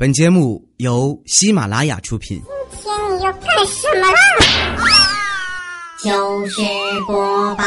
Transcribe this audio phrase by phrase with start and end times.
[0.00, 2.40] 本节目由喜马拉雅出品。
[2.70, 4.18] 今天你要干什么啦？
[6.02, 6.62] 糗事
[7.06, 7.64] 播报。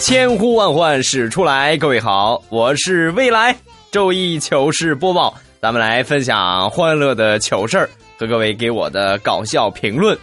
[0.00, 3.56] 千呼万唤始出来，各位好，我是未来
[3.92, 7.88] 周一糗事播报，咱们来分享欢乐的糗事儿
[8.22, 10.16] 和各位给我的搞笑评论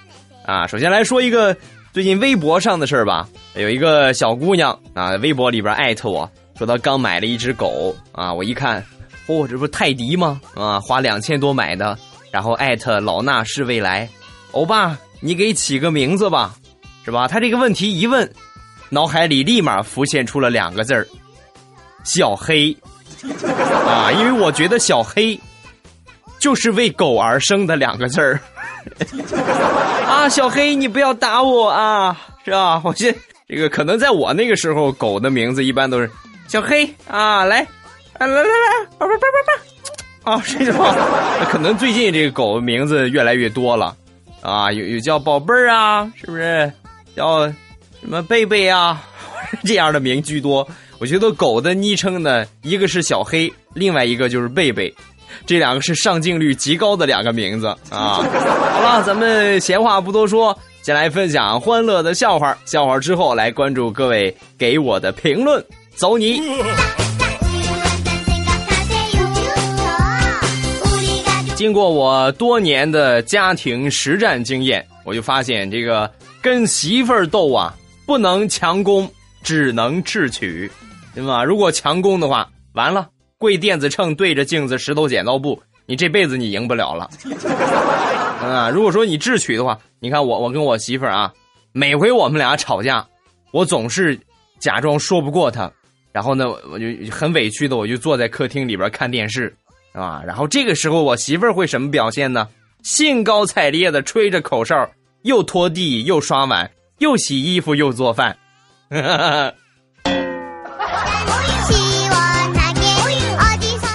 [0.46, 0.66] 啊。
[0.66, 1.54] 首先来说一个
[1.92, 8.82] 最近微博上的事儿吧，有一个小姑娘啊，微博里边艾特我说她刚买了一只狗啊，我一看，
[9.28, 10.40] 嚯、这不是泰迪吗？
[10.56, 11.98] 啊，花两千多买的，
[12.32, 14.08] 然后艾特老衲是未来，
[14.52, 16.56] 欧巴，你给起个名字吧，
[17.04, 17.28] 是吧？
[17.28, 18.30] 他这个问题一问。
[18.92, 21.08] 脑海里立马浮现出了两个字儿：
[22.04, 22.76] 小黑
[23.86, 25.40] 啊，因为我觉得小黑
[26.40, 28.40] 就是为狗而生的两个字儿
[30.08, 30.28] 啊。
[30.30, 32.82] 小黑，你不要打我啊，是吧？
[32.84, 33.14] 我这
[33.48, 36.10] 这个可能在我那个时候，狗的名字一般都是
[36.48, 37.62] 小黑啊，来，
[38.18, 40.76] 啊来来来，叭叭叭叭叭，啊， 这种。
[41.50, 43.96] 可能最近这个狗的名字越来越多了
[44.42, 46.72] 啊，有有叫宝贝儿啊，是不是？
[47.16, 47.52] 叫。
[48.02, 49.04] 什么贝贝啊，
[49.66, 50.66] 这样的名居多。
[51.00, 54.90] 我觉得狗的昵称呢，一个是小黑，另外一个就是贝贝，
[55.46, 58.24] 这两个是上镜率极高的两个名字啊。
[58.30, 62.58] 好了，咱们闲话不多说，先来分享欢乐的笑话。
[62.66, 65.64] 笑话之后来关注各位给我的评论，
[65.96, 66.42] 走你！
[71.56, 76.10] 经过我多年的家庭实战经验，我就发现这个
[76.42, 77.74] 跟媳妇儿斗啊。
[78.06, 79.08] 不能强攻，
[79.44, 80.72] 只能智取，
[81.14, 81.44] 对吧？
[81.44, 83.08] 如果强攻的话，完了，
[83.40, 87.10] 跪电子秤对着镜子，石头剪刀布，你这辈子你赢不了了。
[88.40, 91.34] 啊，如果说你智取的话，你看我，我跟我媳妇儿啊，
[91.72, 93.08] 每回我们俩吵架，
[93.52, 94.20] 我总是
[94.60, 95.72] 假装说不过她，
[96.12, 99.56] 然后呢，我就很委屈的，我就坐在客厅里边看电视，
[99.94, 102.48] 啊，然后这个时候我媳妇儿会什么表现呢？
[102.84, 104.90] 兴高采烈的吹着口哨，
[105.24, 106.70] 又拖地又刷碗。
[107.00, 108.38] 又洗衣服又做饭，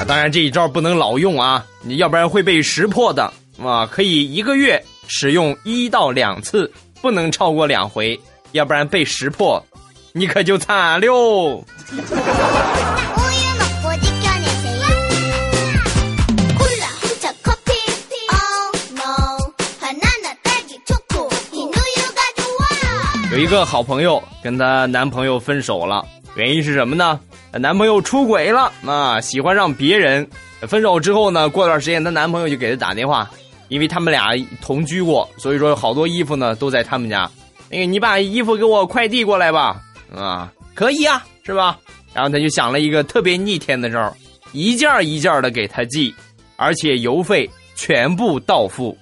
[0.07, 3.33] 当然这一招不能老用啊，你要不然会被识破的
[3.63, 3.87] 啊。
[3.87, 6.71] 可以一个月使用一到两次，
[7.01, 8.19] 不能超过两回，
[8.53, 9.65] 要不然被识破，
[10.13, 11.07] 你可就惨了。
[23.33, 26.05] 有一个好朋友跟她男朋友分手了，
[26.37, 27.19] 原因是什么呢？
[27.59, 30.29] 男朋友出轨了啊，喜欢上别人。
[30.63, 33.31] 分手之后呢，过段时间她男朋友就给她打电话，
[33.69, 37.31] 因为他们俩同居过，所以说好多衣服呢都在他们家。
[37.71, 39.81] 那个你把衣服给我快递过来吧，
[40.15, 41.79] 啊，可以啊，是吧？
[42.13, 44.15] 然后他就想了一个特别逆天的招，
[44.53, 46.15] 一件一件的给他寄，
[46.57, 48.97] 而且邮费全部到付。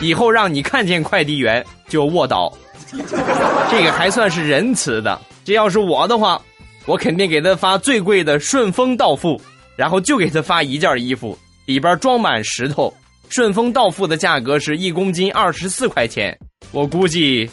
[0.00, 2.52] 以后让你看见快递员就卧倒，
[3.70, 5.18] 这个还算是仁慈的。
[5.44, 6.40] 这要是我的话，
[6.86, 9.40] 我肯定给他发最贵的顺丰到付，
[9.76, 11.36] 然后就给他发一件衣服，
[11.66, 12.92] 里边装满石头。
[13.28, 16.38] 顺丰到付的价格是一公斤二十四块钱，
[16.70, 17.48] 我估计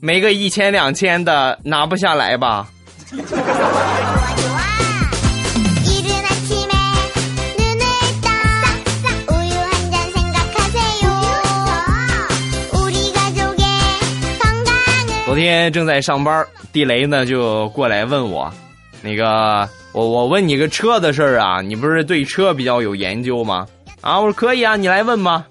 [0.00, 2.66] 没个一千两千的拿不下来吧。
[15.38, 18.52] 今天正在上班，地雷呢就过来问我，
[19.00, 23.64] 那个我我问你个车的事儿啊，你不是对车比较有研究吗？
[24.00, 25.46] 啊，我说可以啊，你来问吧。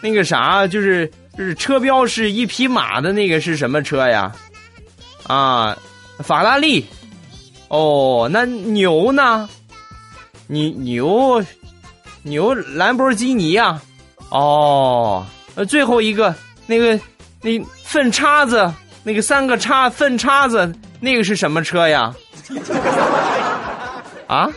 [0.00, 4.32] 那个啥，就是就是车标是一匹马的那个是什么车呀？
[5.26, 5.76] 啊，
[6.18, 6.86] 法拉利。
[7.66, 9.48] 哦，那牛呢？
[10.46, 11.44] 你牛
[12.22, 13.82] 牛兰博基尼呀？
[14.30, 15.26] 哦，
[15.56, 16.32] 呃，最后一个
[16.64, 16.96] 那个
[17.40, 18.72] 那粪叉子。
[19.04, 22.14] 那个三个叉粪叉子，那个是什么车呀？
[24.28, 24.48] 啊？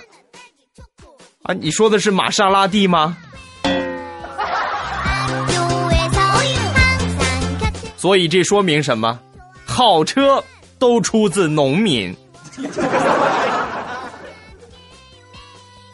[1.43, 1.53] 啊？
[1.53, 3.17] 你说的是玛莎拉蒂吗？
[7.97, 9.19] 所以这说明什么？
[9.65, 10.43] 好车
[10.77, 12.15] 都出自农民。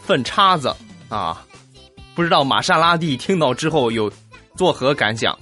[0.05, 0.75] 粪叉子
[1.07, 1.41] 啊！
[2.13, 4.11] 不知道玛莎拉蒂听到之后有
[4.57, 5.37] 作何感想？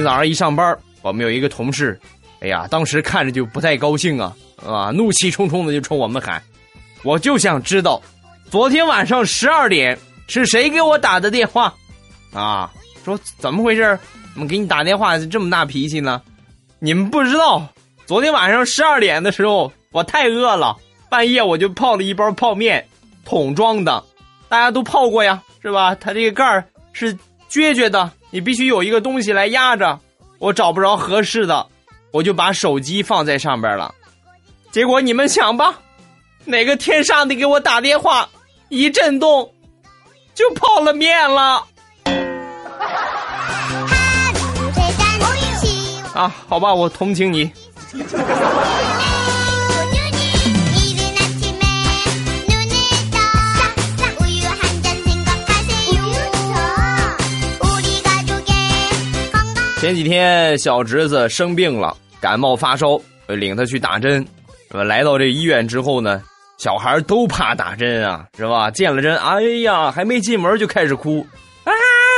[0.00, 2.00] 今早上一上班，我们有一个同事，
[2.40, 4.34] 哎呀，当时看着就不太高兴啊，
[4.66, 6.42] 啊，怒气冲冲的就冲我们喊
[7.04, 8.00] ：“我就想知道，
[8.48, 11.74] 昨天晚上十二点是谁给我打的电话？”
[12.32, 12.72] 啊，
[13.04, 13.98] 说怎么回事？
[14.32, 16.22] 怎么给你打电话这么大脾气呢？
[16.78, 17.68] 你们不知道，
[18.06, 20.74] 昨天晚上十二点的时候，我太饿了，
[21.10, 22.88] 半夜我就泡了一包泡面，
[23.26, 24.02] 桶装的，
[24.48, 25.94] 大家都泡过呀，是吧？
[25.94, 26.64] 它这个盖儿
[26.94, 27.14] 是
[27.50, 28.10] 撅撅的。
[28.30, 29.98] 你必须有一个东西来压着，
[30.38, 31.66] 我找不着合适的，
[32.12, 33.92] 我就把手机放在上边了。
[34.70, 35.76] 结果你们想吧，
[36.44, 38.28] 哪个天上的给我打电话，
[38.68, 39.52] 一震动，
[40.32, 41.66] 就泡了面了。
[46.14, 47.50] 啊，好吧，我同情你。
[59.80, 64.22] 前几天小侄子生病了，感冒发烧，领他去打针。
[64.68, 66.22] 来到这医院之后呢，
[66.58, 68.70] 小孩都怕打针啊，是吧？
[68.70, 71.26] 见了针，哎呀，还没进门就开始哭。
[71.64, 71.72] 啊，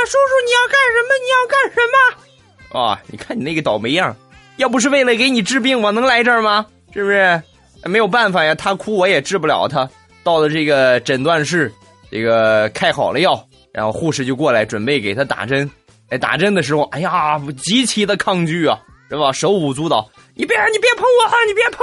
[0.05, 1.15] 叔叔你要干什么？
[1.23, 2.81] 你要干什么？
[2.81, 4.13] 啊，你看你那个倒霉样，
[4.57, 6.65] 要不是为了给你治病，我能来这儿吗？
[6.93, 7.41] 是不是？
[7.85, 9.89] 没有办法呀，他哭我也治不了他。
[10.21, 11.71] 到了这个诊断室，
[12.11, 15.69] 这个开好了药，然后护士就过来准备给他打针。
[16.13, 18.77] 哎，打针的时候，哎呀，极其的抗拒啊，
[19.09, 19.31] 是吧？
[19.31, 21.79] 手舞足蹈，你别，你别碰我，你别碰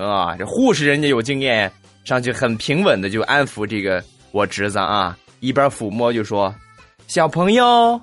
[0.00, 0.34] 我，啊！
[0.38, 1.70] 这护士人家有经验，
[2.02, 6.54] 上去很平稳的就安抚这个我侄子啊，一边抚摸就说
[7.06, 8.00] ：“小朋友，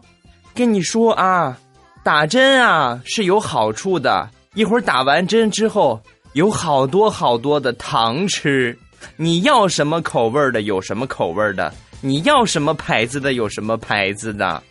[0.54, 1.57] 跟你说啊，
[2.04, 6.00] 打针啊是有好处的，一会儿打完针之后
[6.34, 8.78] 有好多好多的糖吃，
[9.16, 14.62] 你要什么口味的有什么口味的，你要什么牌子的有什么牌子的。”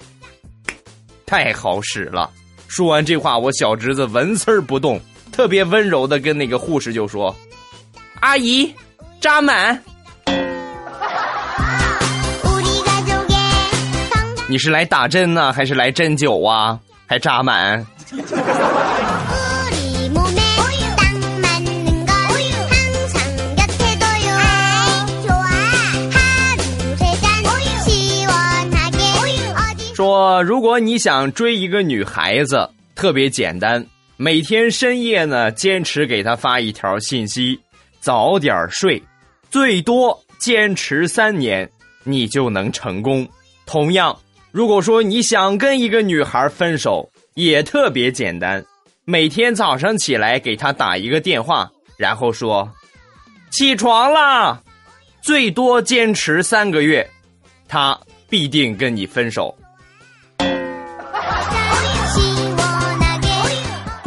[1.29, 2.31] 太好使了！
[2.69, 4.99] 说完这话，我小侄子纹丝儿不动，
[5.31, 7.37] 特别温柔的跟那个护士就说
[8.21, 8.75] ：“阿姨，
[9.21, 9.79] 扎满。”
[14.49, 16.81] 你是来打针呢，还是来针灸啊？
[17.07, 17.87] 还扎满？
[30.09, 33.85] 说，如果你想追一个女孩子，特别简单，
[34.17, 37.61] 每天深夜呢，坚持给她发一条信息，
[38.01, 39.03] 早点睡，
[39.51, 41.71] 最多坚持三年，
[42.05, 43.29] 你就能成功。
[43.67, 44.19] 同样，
[44.51, 48.65] 如果说你想跟一个女孩分手，也特别简单，
[49.05, 52.67] 每天早上起来给她打一个电话，然后说，
[53.51, 54.63] 起床啦，
[55.21, 57.07] 最多坚持三个月，
[57.69, 58.01] 她
[58.31, 59.55] 必定跟你分手。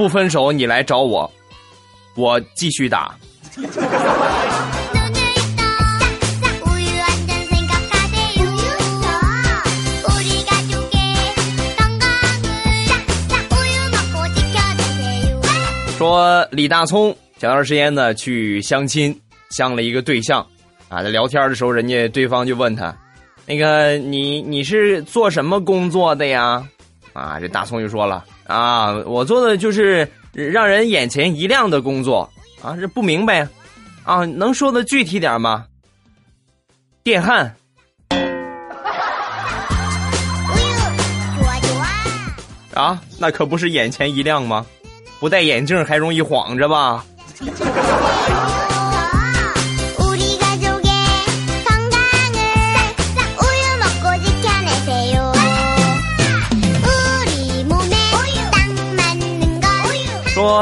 [0.02, 1.32] 不分手，你来找我，
[2.16, 3.16] 我继续打。
[16.00, 19.16] 说李大聪前段时间呢去相亲，
[19.52, 20.44] 相了一个对象
[20.90, 22.92] 啊，在聊天的时候，人家对方就问他
[23.46, 26.68] ：“那个你你是做什么工作的呀？”
[27.14, 28.26] 啊，这大葱就说了。
[28.52, 32.30] 啊，我做的就是让人眼前一亮的工作
[32.62, 33.48] 啊，这不明白
[34.04, 34.26] 啊？
[34.26, 35.66] 能说的具体点吗？
[37.04, 37.56] 电焊。
[42.74, 44.66] 啊，那可不是眼前一亮吗？
[45.20, 47.06] 不戴眼镜还容易晃着吧？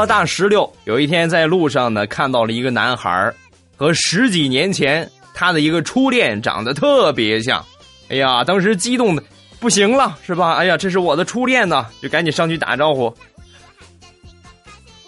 [0.06, 3.32] 大石榴有一天在路上呢，看到了一个男孩
[3.76, 7.64] 和十几年前他的一个初恋长得特别像。
[8.08, 9.22] 哎呀，当时激动的
[9.60, 10.54] 不行了，是吧？
[10.54, 13.14] 哎呀，这是我的初恋呢，就赶紧上去打招呼。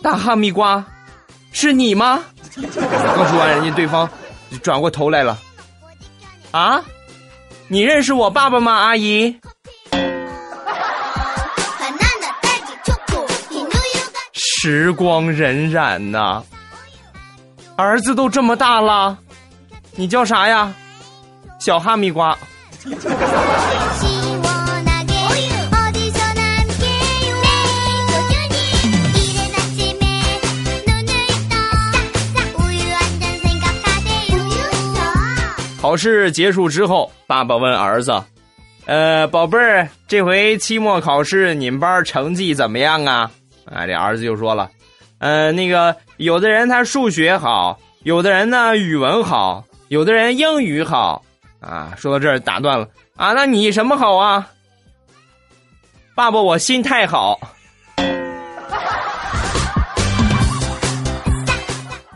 [0.02, 0.84] 大哈密瓜，
[1.52, 2.22] 是你吗？
[2.56, 4.08] 刚说完，人家对方
[4.50, 5.38] 就转过头来了。
[6.50, 6.84] 啊，
[7.68, 9.34] 你认识我爸爸吗，阿姨？
[14.64, 16.40] 时光荏苒呐，
[17.74, 19.18] 儿子都这么大了，
[19.96, 20.72] 你叫啥呀？
[21.58, 22.38] 小哈密瓜。
[35.80, 38.22] 考试结束之后，爸爸问儿子
[38.86, 43.28] ：“呃，宝贝儿，这回期末考试你们班成绩怎么样啊？
[43.64, 44.70] 啊，这儿子就说了，
[45.18, 51.22] 呃，那个有的人他数学好，有的人呢语文好，有的人英语好。
[51.60, 54.48] 啊，说到这儿打断了啊，那你什么好啊？
[56.16, 57.38] 爸爸，我心态好。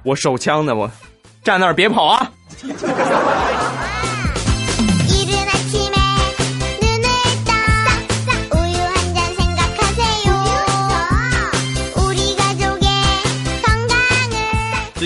[0.02, 0.90] 我手枪呢，我
[1.44, 2.30] 站那儿别跑啊！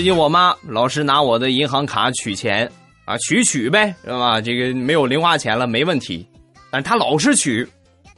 [0.01, 2.67] 最近我妈老是拿我的银行卡取钱
[3.05, 4.41] 啊，取取呗，知道吧？
[4.41, 6.27] 这个没有零花钱了没问题，
[6.71, 7.69] 但她老是取。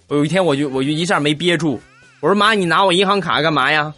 [0.07, 1.81] 我有一天我就我就一下没憋住，
[2.21, 3.93] 我说妈，你拿我银行卡干嘛呀？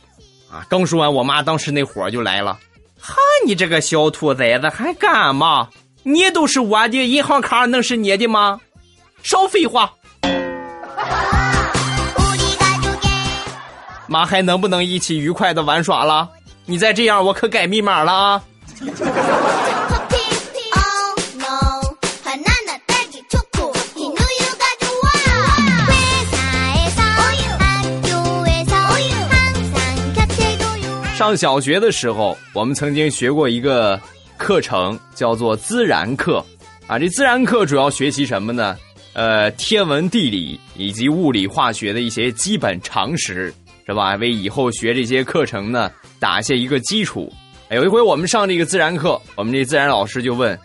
[0.52, 2.58] 啊，刚说完，我妈当时那火就来了。
[3.00, 5.70] 哈，你这个小兔崽子还干嘛？
[6.02, 8.60] 你都是我的银行卡，能是你的吗？
[9.22, 9.94] 少废话！
[14.10, 16.28] 妈，还能不能一起愉快的玩耍了？
[16.68, 18.44] 你再这样，我可改密码了啊！
[31.16, 34.00] 上小学的时候，我们曾经学过一个
[34.38, 36.44] 课程，叫做自然课。
[36.88, 38.78] 啊，这自然课主要学习什么呢？
[39.14, 43.52] 呃，天文、地理以及物理、化学的一些基本常识，
[43.86, 44.16] 是吧？
[44.16, 47.32] 为以后学这些课程呢打下一个基础。
[47.72, 50.58] 有一回我们上这个自然课，我们这自然老师就问：“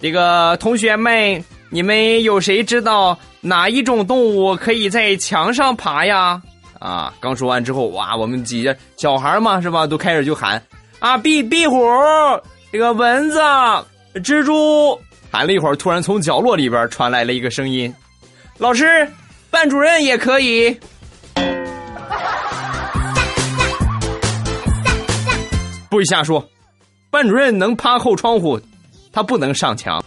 [0.00, 6.40] 这个同学们，你们有谁知道哪一种动物可以在墙上爬呀？”
[6.80, 7.12] 啊！
[7.20, 9.84] 刚说完之后，哇，我们几个小孩嘛，是吧？
[9.84, 10.62] 都开始就喊
[11.00, 11.76] 啊，壁壁虎，
[12.70, 13.40] 这个蚊子，
[14.14, 14.98] 蜘蛛。
[15.30, 17.92] 喊了一会儿，突然从角落里边传来了一个声音
[18.58, 19.06] ：“老师，
[19.50, 20.74] 班主任也可以。”
[25.90, 26.46] 不许瞎说，
[27.10, 28.60] 班主任能趴后窗户，
[29.10, 30.04] 他不能上墙。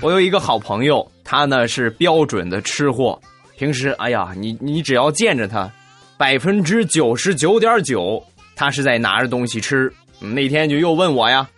[0.00, 3.20] 我有一个好朋友，他呢是标准的吃货。
[3.58, 5.68] 平时，哎呀，你你只要见着他，
[6.16, 8.22] 百分之九十九点九，
[8.54, 9.92] 他是在拿着东西吃。
[10.20, 11.48] 那天就又问我呀，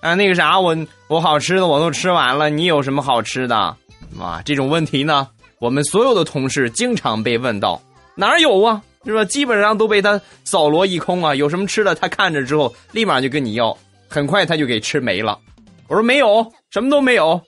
[0.00, 0.76] 啊，那个啥，我
[1.08, 3.56] 我好吃的我都吃完了，你有什么好吃的？
[4.18, 5.28] 啊，这种问题呢，
[5.58, 7.80] 我们所有的同事经常被问到，
[8.14, 8.82] 哪有啊？
[9.04, 9.24] 是吧？
[9.24, 11.34] 基本上都被他扫罗一空啊。
[11.34, 13.76] 有什么吃的，他看着之后立马就跟你要，
[14.08, 15.38] 很快他就给吃没了。
[15.88, 17.40] 我说没有，什么都没有。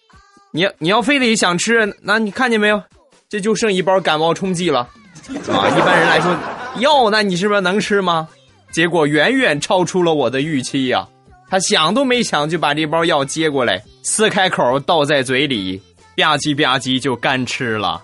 [0.52, 2.83] 你你要非得想吃，那你看见没有？
[3.28, 5.69] 这就剩一包感冒冲剂了，啊！
[5.69, 6.37] 一般人来说，
[6.78, 8.26] 药那你是不是能吃吗？
[8.73, 11.07] 结果远远超出了我的预期呀！
[11.50, 15.83] 他想都没想就把这包药接过来，撕开口倒在嘴里，
[16.16, 18.00] 吧唧吧唧就干吃了。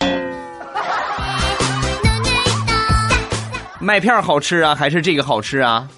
[3.80, 5.88] 麦片好吃啊，还是这个好吃啊？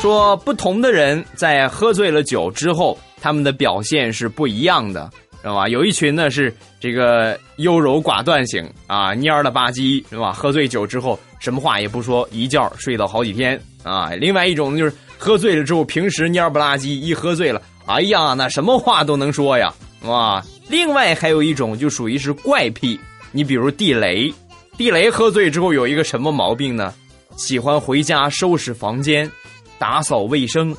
[0.00, 5.66] 说不同的人在喝醉了酒之后，他们的表现是不一样的，知道吧？
[5.66, 10.30] 有一群呢是这个优柔寡断型啊，蔫了吧唧，是吧？
[10.30, 14.10] 喝醉酒之后什么话也不说，一觉睡到好几天啊。
[14.10, 20.44] 另外一种呢就是喝醉了之后，平时蔫不拉几，一喝醉了，哎呀，那什么话都能说呀，哇！
[20.68, 23.00] 另外还有一种就属于是怪癖，
[23.32, 24.30] 你比如地雷，
[24.76, 26.92] 地雷喝醉之后有一个什么毛病呢？
[27.38, 29.30] 喜欢回家收拾房间。
[29.78, 30.76] 打扫卫生，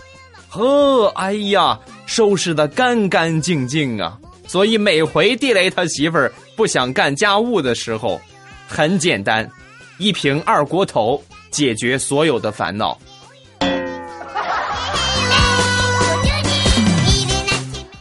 [0.48, 4.18] 呵，哎呀，收拾的干干净净啊！
[4.48, 8.22] 所以每回地雷他媳妇儿不想干家务的时候，
[8.68, 9.50] 很简单，
[9.98, 12.98] 一瓶二锅头解决所有的烦恼。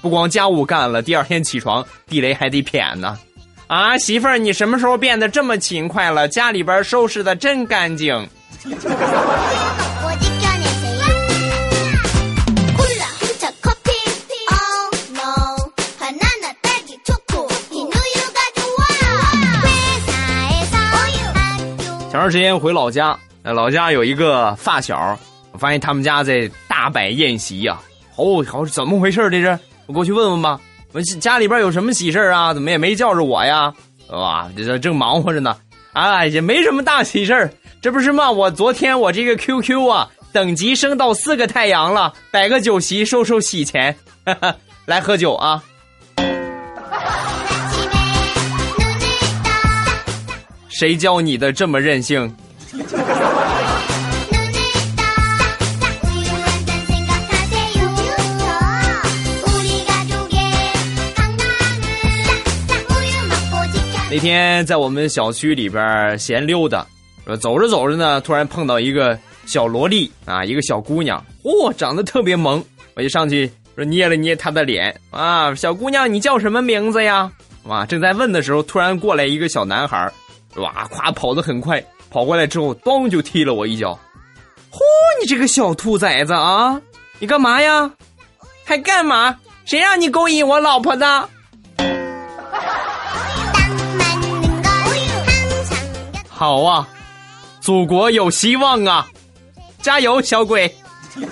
[0.03, 3.19] 不光家务干了，第二天起床地雷还得谝呢。
[3.67, 6.29] 啊，媳妇儿，你什么时候变得这么勤快了？
[6.29, 8.29] 家里边收拾的真干净。
[22.25, 25.19] 前段时间回老家，老家有一个发小，
[25.53, 27.79] 我发现他们家在大摆宴席呀。
[28.17, 29.59] 哦，好，怎么回事这是？
[29.85, 30.59] 我过去问问吧。
[30.93, 32.55] 我家里边有什么喜事啊？
[32.55, 33.71] 怎么也没叫着我呀？
[34.07, 34.49] 是吧？
[34.57, 35.55] 这正忙活着呢。
[35.93, 37.51] 哎，也没什么大喜事
[37.83, 38.31] 这不是吗？
[38.31, 43.95] 我昨天我这个 QQ 啊，等级升到四个太阳了，摆个酒席收收喜钱，
[44.87, 45.63] 来喝酒啊！
[50.75, 52.35] 谁教你的这么任性？
[64.11, 66.85] 那天在我们小区里边闲溜达，
[67.41, 69.17] 走着走着呢，突然碰到一个
[69.47, 72.61] 小萝莉啊，一个小姑娘，哦，长得特别萌，
[72.95, 77.31] 我就上去说捏了捏她的脸啊，小姑娘，你叫什么名字呀？
[77.63, 80.13] 哇，正在问的时候，突然过来一个小男孩，
[80.57, 83.99] 哇，咵跑得很快，跑过来之后，咚就踢了我一脚，
[84.71, 84.79] 嚯，
[85.21, 86.81] 你这个小兔崽子啊，
[87.19, 87.91] 你干嘛呀？
[88.65, 89.37] 还干嘛？
[89.65, 91.29] 谁让你勾引我老婆的？
[96.29, 96.89] 好啊，
[97.61, 99.07] 祖国有希望啊！
[99.81, 100.75] 加油，小鬼！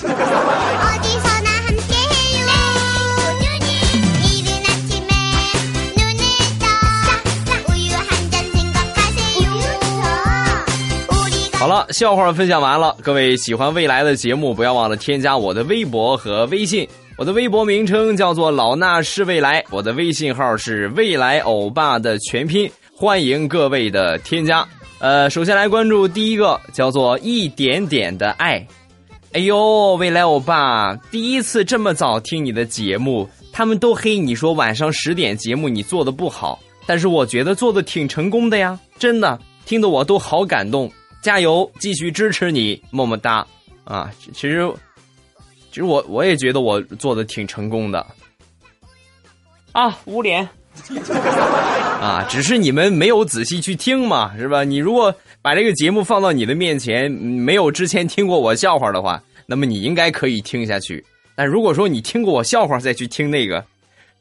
[11.63, 12.97] 好了，笑话分享完了。
[13.05, 16.89] 各位喜欢未来的节目，不要忘了添加我的微博和微信。
[17.17, 24.67] 我的微博名称叫做老衲是未来，我的微信号是未来欧巴的全拼，欢迎各位的添加。
[24.99, 28.67] 呃，首先来关注第一个，叫做一点点的爱。
[29.31, 40.91] 哎呦，未来欧巴，第一次这么早听你的节目，他们都黑你说晚上十点节目你做的不好，但是我觉得做的挺成功的呀，真的，听得我都好感动。
[41.23, 43.47] 加油，继续支持你，么么哒！
[43.85, 44.71] 啊，其实，
[45.71, 48.05] 其实我我也觉得我做的挺成功的。
[49.71, 50.47] 啊，捂脸。
[52.01, 54.65] 啊，只是你们没有仔细去听嘛，是吧？
[54.65, 61.05] 你如果把这个节目放到你的面前，没有之前听过我笑话的话，那么你应该可以听下去。
[61.37, 63.65] 但如果说你听过我笑话再去听那个，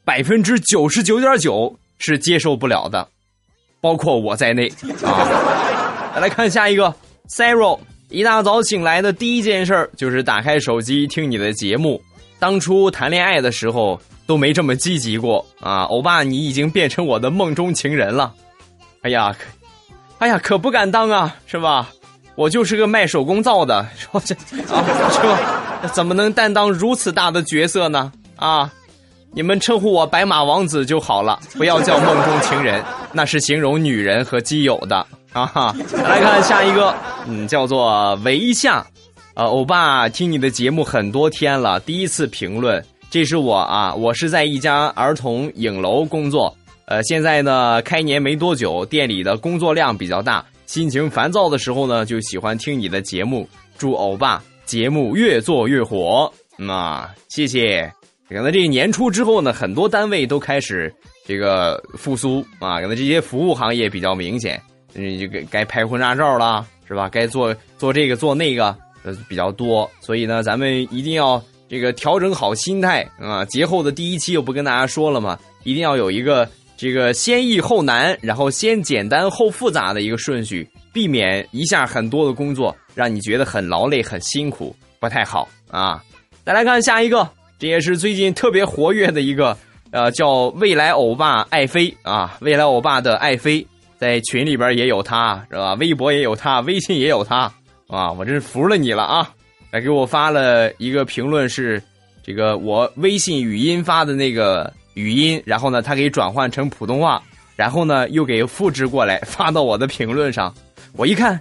[0.04, 3.08] 百分之九十九点九是接受不了的，
[3.80, 4.68] 包括我在内
[5.02, 5.61] 啊。
[6.14, 6.94] 再来看下一个
[7.28, 7.78] ，Saro
[8.10, 12.00] 一大早醒来的第一件事就是打开手机听你的节目。
[12.38, 18.32] 当初谈恋爱的时候都没这么积极过啊，欧巴，你已经变成我的梦中情人了。
[19.02, 19.34] 哎呀，
[20.18, 21.88] 哎呀，可不敢当啊，是吧？
[22.34, 24.34] 我就是个卖手工皂的， 说这
[24.72, 24.84] 啊，
[25.82, 28.12] 这怎么能担当如此大的角色呢？
[28.36, 28.70] 啊，
[29.32, 35.06] 你们称呼我白马王子就好了，不要叫梦中情人，那是形容女人和基友的。
[35.32, 36.94] 啊哈，来看下一个，
[37.26, 38.84] 嗯，叫做维夏，
[39.34, 56.30] 呃，欧巴听你的节目很多天了，第一次评论，这是我啊，我是在一家儿童影楼工作，呃，现在呢开年没多久，店里的工作量比较大，心情烦躁的时候呢，就喜欢听你的节目，祝欧巴节目越做越火，
[56.68, 57.90] 啊谢谢。
[58.28, 60.94] 可能这个年初之后呢，很多单位都开始
[61.26, 64.60] 这个复苏啊，可能这些服务行业比较明显。
[64.94, 67.08] 嗯，就该该拍婚纱照了，是吧？
[67.08, 69.90] 该做做这个做那个，呃，比较多。
[70.00, 73.44] 所以呢，咱们一定要这个调整好心态啊。
[73.46, 75.38] 节后的第一期又不跟大家说了吗？
[75.64, 86.02] 一定要有一个这个先易后难，然后先简单后复杂的一个顺序，避免一下很多的工作让你觉得很劳累、很辛苦，不太好啊。
[86.44, 87.28] 再来看下一个，
[87.58, 89.56] 这也是最近特别活跃的一个，
[89.92, 93.64] 呃，叫未来欧巴爱妃啊，未来欧巴的爱妃。
[94.02, 95.74] 在群里边也有他，是吧？
[95.74, 97.42] 微博也有他，微信也有他，
[97.86, 98.10] 啊！
[98.10, 99.30] 我真是服了你了啊！
[99.70, 101.80] 来给我发了一个评论，是
[102.20, 107.22] 这个我微信语音发的那个语音，然后呢，他给转换成普通话，
[107.54, 110.52] 然后呢，又给复制过来发到我的评论上。
[110.96, 111.38] 我一看，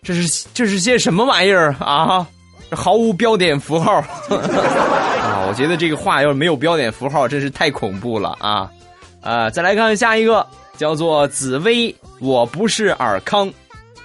[0.00, 2.24] 这是这是些什么玩意儿啊？
[2.70, 3.94] 毫无标点符号
[4.30, 5.46] 啊！
[5.48, 8.70] 我觉得这个话要是没有标点符号，真是太恐怖了啊！
[9.20, 10.46] 啊，再来看下一个。
[10.78, 13.52] 叫做紫薇，我不是尔康，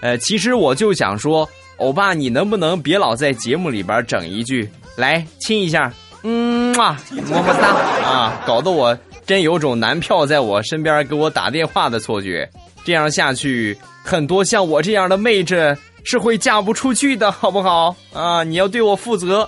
[0.01, 7.67] 呃，其实我就想说，欧巴，你能不能别老在节目里边整一句来亲一下，嗯嘛，么么哒
[8.03, 12.49] 啊，搞得我真有种男票在我身边给我打电话的错觉。
[12.83, 18.43] 这样下去，很多像我这样的妹子是会嫁不出去的，好不好啊？
[18.43, 19.47] 你要对我负责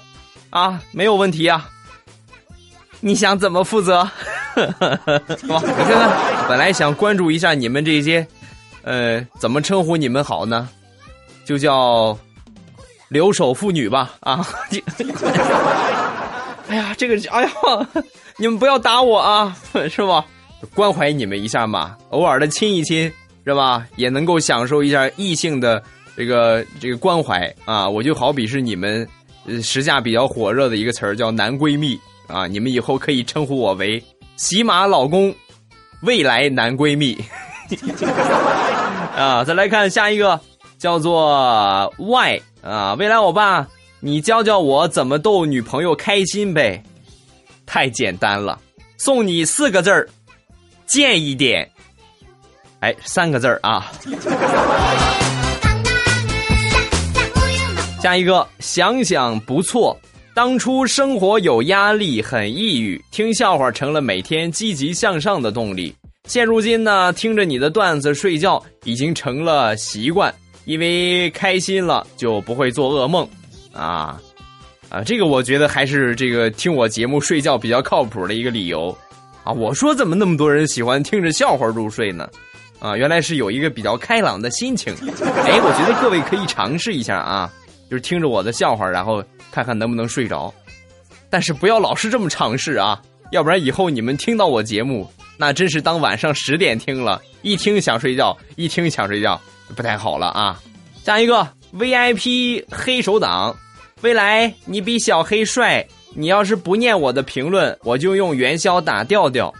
[0.51, 1.67] 啊，没有问题啊。
[3.01, 4.09] 你想怎么负责？
[4.55, 5.61] 是吧？
[5.61, 8.25] 你看看，本来想关注一下你们这些，
[8.83, 10.69] 呃，怎么称呼你们好呢？
[11.43, 12.17] 就叫
[13.09, 14.15] 留守妇女吧。
[14.21, 14.45] 啊，
[16.67, 17.51] 哎呀，这个，哎呀，
[18.37, 19.55] 你们不要打我啊，
[19.89, 20.25] 是吧？
[20.73, 23.11] 关怀你们一下嘛，偶尔的亲一亲，
[23.45, 23.85] 是吧？
[23.97, 25.83] 也能够享受一下异性的
[26.17, 29.07] 这个这个关怀啊，我就好比是你们
[29.61, 34.03] 时下比较火热的一个词儿叫男闺蜜啊，你们以后可以称呼我为
[34.35, 35.33] 喜马老公，
[36.01, 37.17] 未来男闺蜜
[39.15, 39.43] 啊。
[39.43, 40.39] 再来看下一个，
[40.77, 43.67] 叫做 Y 啊，未来我爸，
[43.99, 46.83] 你教教我怎么逗女朋友开心呗？
[47.65, 48.59] 太简单了，
[48.97, 50.07] 送你四个字儿，
[50.85, 51.69] 贱一点。
[52.81, 53.91] 哎，三个字儿啊。
[58.03, 59.97] 下一个，想想不错。
[60.35, 65.95] 当初生活有压力，很抑郁，听笑话成了每天积极向上的动力。
[66.25, 73.25] 现如今呢，听着你的段子睡觉已经成了习惯，因为开心了就不会做噩梦。
[73.71, 74.19] 啊
[74.89, 78.89] 啊，这个我觉得还是这个听我节目睡觉比较靠谱的一个理由。
[79.45, 82.29] 啊，我说怎么那么多人喜欢听着笑话入睡呢？
[82.79, 84.93] 啊，原来是有一个比较开朗的心情。
[85.45, 87.49] 哎，我觉得各位可以尝试一下啊。
[87.95, 90.53] 就听着我的笑话，然后看看能不能睡着，
[91.29, 99.39] 但是不要老是这么尝试啊，要不然以后你们听到我节目，那真是当晚上十点听了，一听想睡觉，一听想睡觉，
[99.77, 100.61] 不太好了啊。
[101.05, 103.55] 下一个 VIP 黑手党，
[104.01, 109.53] 未来你比小黑帅，你要是不念我的评论，我就用元宵打调调。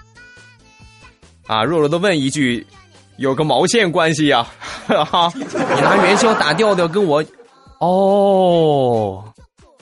[1.47, 2.67] 啊，弱弱的问一句，
[3.15, 4.45] 有个毛线关系呀？
[4.87, 7.23] 哈， 你拿元宵打调调跟我。
[7.85, 9.23] 哦，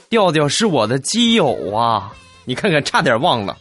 [0.10, 2.12] 调调是我的基友啊！
[2.44, 3.58] 你看看，差点忘了。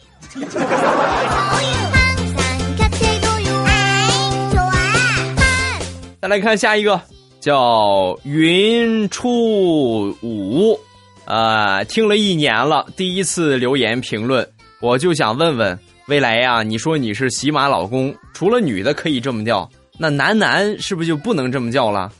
[6.21, 6.99] 再来看下一个，
[7.39, 10.77] 叫云初五，
[11.23, 14.45] 啊，听了一年了，第一次留言评论，
[14.81, 22.11] 我就想问问未来呀，你说你是喜马老公，除了女的可以这么叫，那男男是不是就不能这么叫了？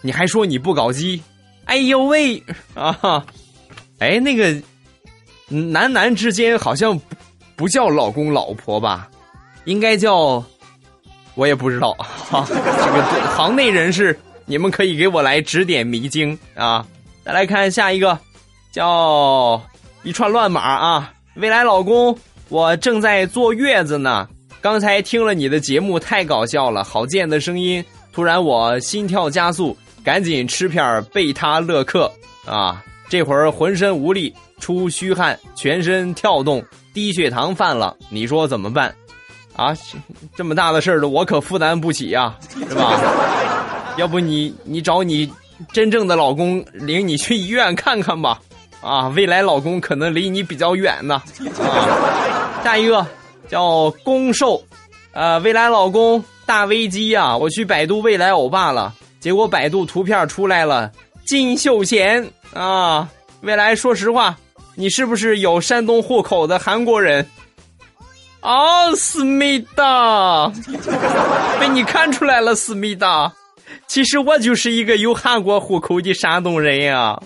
[0.00, 1.20] 你还说你不搞基？
[1.64, 2.42] 哎呦喂
[2.74, 3.24] 啊！
[3.98, 4.54] 哎，那个
[5.48, 7.00] 男男之间好像
[7.56, 9.08] 不叫老公老婆吧？
[9.64, 10.44] 应该叫，
[11.34, 12.44] 我也不知道哈。
[12.48, 13.02] 这个
[13.36, 16.84] 行内人士，你们可以给我来指点迷津啊！
[17.24, 18.18] 再来看下一个，
[18.72, 19.62] 叫
[20.02, 21.12] 一串乱码啊！
[21.36, 24.28] 未来老公，我正在坐月子呢。
[24.60, 29.76] 刚才听了你的节目，太搞笑了，好贱的声音，突然我心跳加速。
[30.04, 32.10] 赶紧吃片贝他乐克
[32.46, 32.82] 啊！
[33.08, 38.94] 这会儿浑身无力，出虚汗，全身跳动，低血糖犯了，你说怎么办？
[39.54, 39.76] 啊，
[40.34, 42.98] 这么大的事儿了，我可负担不起呀，是吧？
[43.98, 45.30] 要不你你找你
[45.72, 48.40] 真正的老公领你去医院看看吧？
[48.80, 51.22] 啊，未来老公可能离你比较远呢。
[51.60, 53.06] 啊，下一个
[53.46, 54.60] 叫公寿，
[55.12, 57.36] 呃，未来老公大危机呀！
[57.36, 58.94] 我去百度未来欧巴了。
[59.22, 60.90] 结果百度图片出来了，
[61.24, 63.08] 金秀贤啊！
[63.42, 64.36] 未来说实话，
[64.74, 67.24] 你是不是有山东户口的韩国人？
[68.40, 70.50] 哦，思密达，
[71.60, 73.32] 被你看出来了，思密达。
[73.86, 77.16] 其实我就是一个有韩国户口的山东人呀！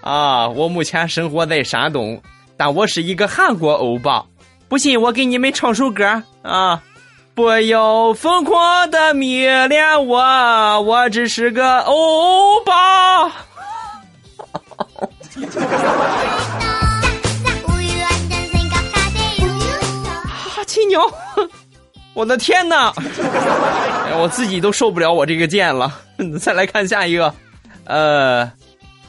[0.00, 2.20] 啊，我目前生活在山东，
[2.56, 4.24] 但我是一个韩国欧巴。
[4.68, 6.82] 不信，我给你们唱首歌啊。
[7.36, 13.28] 不要疯狂的迷恋我，我只是个欧巴。
[13.28, 13.36] 哈
[20.66, 21.02] 奇鸟，
[22.14, 22.90] 我的天哪！
[24.18, 25.92] 我自己都受不了我这个剑了。
[26.40, 27.34] 再来看下一个，
[27.84, 28.50] 呃，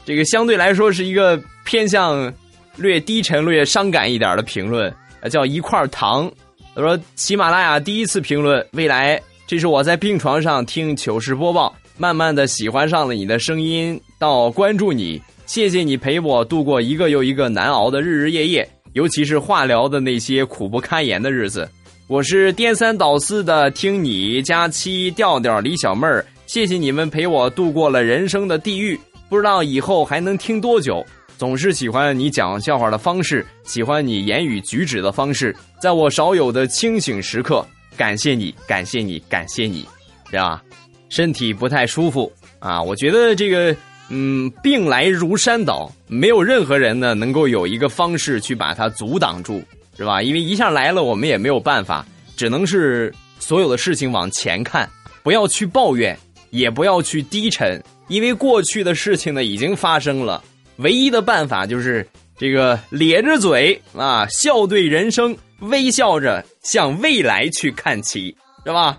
[0.04, 2.30] 这个相对来说是一个偏向
[2.76, 4.94] 略低沉、略伤感一点的评论，
[5.30, 6.30] 叫一块糖。
[6.78, 21.68] 他说：“喜马拉雅第一次评论，未来，这是我在病床上听糗事播报，慢慢的喜欢上了你的声音，到关注你，谢谢你陪我度过一个又一个难熬的日日夜夜，尤其是化疗的那些苦不堪言的日子。
[22.06, 28.96] 我是颠三倒四的听你、佳期、调调、李小妹儿，谢谢你们陪我度过了人生的地狱，
[29.28, 31.04] 不知道以后还能听多久。”
[31.38, 37.64] 总是喜欢你讲笑话的方式，喜欢你言语举止的方式，在我少有的清醒时刻，
[37.96, 39.86] 感谢你，感谢你，感谢你，
[40.32, 40.60] 是吧？
[41.08, 43.74] 身体不太舒服啊，我觉得这个，
[44.08, 49.62] 嗯，病来如山倒，没有任何人呢能够有一个方式去把它阻挡住，
[49.96, 50.20] 是吧？
[50.20, 52.04] 因为一下来了，我们也没有办法，
[52.36, 54.90] 只能是所有的事情往前看，
[55.22, 56.18] 不要去抱怨，
[56.50, 60.42] 也不要去低沉，因为过去的事情呢已经发生了。
[60.78, 68.98] 唯一的办法就是这个咧着嘴啊，笑对人生，微笑着向未来去看齐，是吧？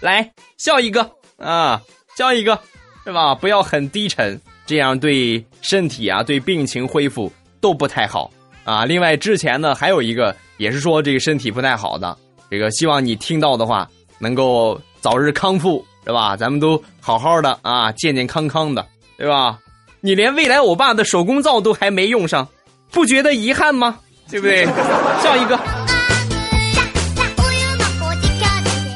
[0.00, 1.80] 来笑一个啊，
[2.16, 2.58] 笑一个，
[3.04, 3.34] 是吧？
[3.34, 8.30] 不要很低沉，这样对身体啊、对病情恢复都不太好
[8.64, 8.84] 啊。
[8.84, 12.16] 另外，之前呢还有一个也是说这个身体不太好的，
[12.50, 13.88] 这个希望你听到的话
[14.18, 16.36] 能够早日康复，是吧？
[16.36, 18.84] 咱们都好好的啊，健健康康的，
[19.16, 19.58] 对吧？
[20.02, 22.48] 你连未来欧巴的手工皂都还没用上，
[22.90, 23.98] 不觉得遗憾吗？
[24.30, 24.64] 对不对？
[25.22, 25.58] 笑一个。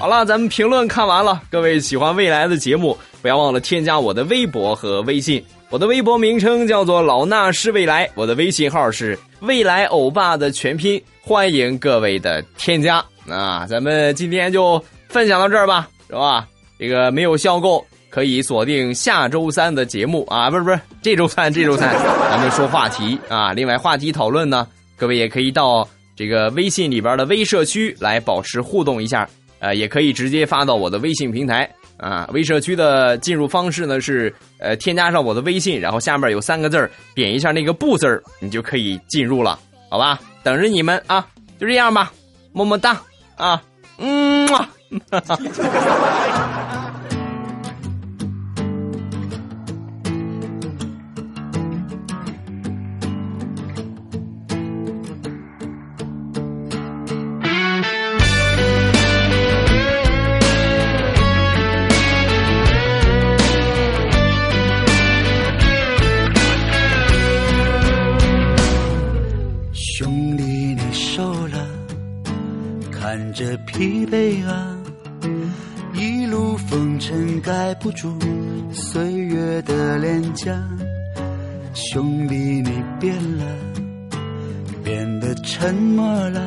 [0.00, 1.42] 好了，咱们评论看完了。
[1.50, 5.44] 各位喜欢未来的节目，不要忘了添加我的微博和微信。
[5.68, 11.02] 我的微博名称叫做老衲是未来，我的微信号是未来欧巴的全拼。
[11.20, 13.04] 欢迎各位的添加。
[13.26, 16.46] 那咱们今天就分享到这儿吧，是吧？
[16.78, 21.92] 这个没有笑够，可以锁定下周三的节目啊， 不是不是，这周三这周三
[22.30, 23.52] 咱们说话题啊。
[23.52, 24.64] 另外话题讨论呢，
[24.96, 29.28] 各位也可以到这个微信里边的微社区来保持互动一下。
[29.58, 32.28] 呃，也可以直接发到我的微信平台啊。
[32.32, 40.20] 微社区的进入方式呢是，呃，添加上我的微信，然后下面有三个字儿，点一下那个“不”字儿，你就可以进入了，好吧？
[40.44, 41.26] 等着你们啊！
[41.58, 42.12] 就这样吧，
[42.52, 43.00] 么么哒
[43.36, 43.60] 啊，
[43.98, 44.68] 嗯嘛。
[82.44, 83.44] 你变了，
[84.82, 86.40] 变得沉默了。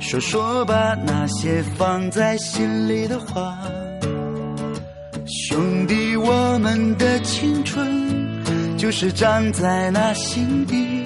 [0.00, 3.58] 说说吧，那些放在心里的话。
[5.26, 11.04] 兄弟，我们的青春就是长在那心底，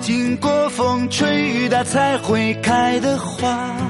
[0.00, 3.89] 经过风吹雨打才会开的花。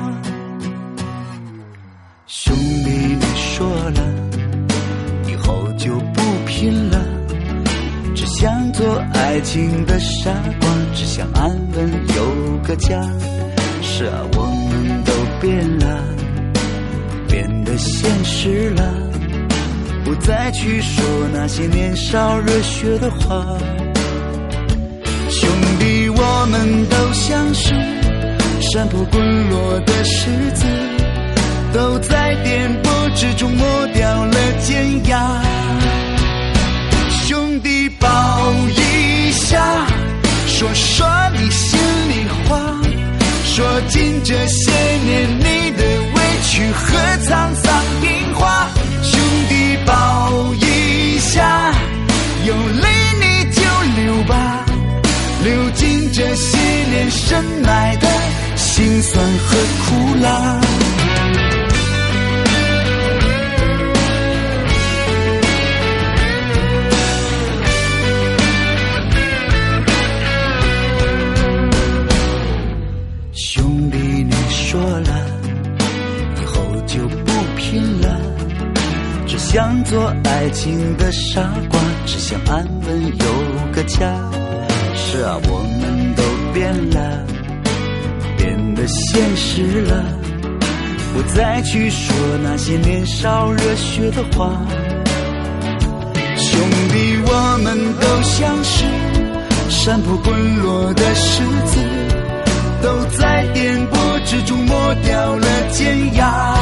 [9.31, 10.29] 爱情的傻
[10.61, 13.01] 瓜，只想安稳有个家。
[13.81, 16.03] 是啊，我们都变了，
[17.29, 18.93] 变得现实了，
[20.05, 23.47] 不再去说那些年少热血的话。
[25.29, 27.73] 兄弟，我们都像是
[28.61, 30.67] 山坡滚落的石子。
[31.73, 35.41] 都在颠簸之中磨掉了尖牙，
[44.23, 44.71] 这些
[45.05, 48.69] 年你的委屈和沧桑变化。
[49.03, 51.75] 兄弟抱一下，
[52.45, 52.89] 有泪
[53.21, 53.61] 你就
[54.03, 54.65] 流吧，
[55.45, 56.59] 流尽这些
[56.91, 58.09] 年深埋的
[58.57, 60.61] 辛酸和苦辣。
[79.91, 84.07] 做爱情的傻瓜，只想安稳有个家。
[84.95, 86.23] 是啊，我们都
[86.55, 87.25] 变了，
[88.37, 90.05] 变得现实了，
[91.13, 94.53] 不再去说那些年少热血的话。
[96.37, 96.61] 兄
[96.93, 98.85] 弟，我们都像是
[99.69, 101.81] 山坡滚落的石子，
[102.81, 106.57] 都在颠簸之中磨掉了尖牙。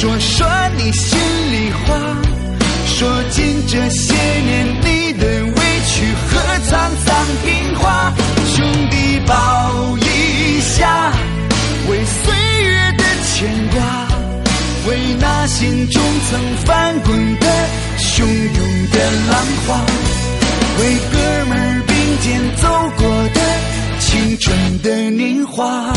[0.00, 1.18] 说说你心
[1.52, 1.94] 里话，
[2.86, 6.70] 说尽这些年你的委屈和沧
[7.04, 8.10] 桑变化。
[8.46, 11.12] 兄弟抱一下，
[11.90, 12.32] 为岁
[12.62, 14.08] 月的牵挂，
[14.88, 17.46] 为那心中曾翻滚的
[17.98, 19.84] 汹涌的浪花，
[20.80, 23.40] 为哥们并肩走过的
[23.98, 25.92] 青春的年华。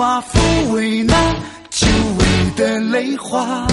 [0.00, 1.14] 化腐为那
[1.68, 1.86] 久
[2.18, 2.24] 违
[2.56, 3.66] 的泪花。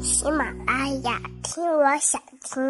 [0.00, 2.62] 喜马拉雅，听我想听。